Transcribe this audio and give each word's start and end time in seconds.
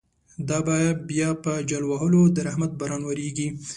دابه 0.47 0.77
بیا 1.09 1.29
په 1.43 1.51
جل 1.69 1.83
وهلو، 1.91 2.21
درحمت 2.37 2.71
باران 2.79 3.01
وریږی 3.05 3.47